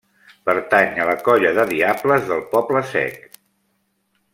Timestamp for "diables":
1.75-2.27